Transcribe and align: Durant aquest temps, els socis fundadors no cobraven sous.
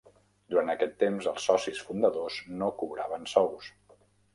Durant 0.53 0.71
aquest 0.73 0.95
temps, 1.03 1.29
els 1.33 1.47
socis 1.51 1.85
fundadors 1.91 2.41
no 2.59 2.75
cobraven 2.83 3.33
sous. 3.39 3.75